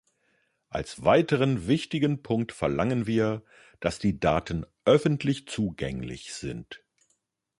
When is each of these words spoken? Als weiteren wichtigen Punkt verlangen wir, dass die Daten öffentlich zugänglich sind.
Als 0.71 1.03
weiteren 1.03 1.67
wichtigen 1.67 2.23
Punkt 2.23 2.53
verlangen 2.53 3.05
wir, 3.05 3.43
dass 3.81 3.99
die 3.99 4.19
Daten 4.19 4.65
öffentlich 4.83 5.45
zugänglich 5.47 6.33
sind. 6.33 6.81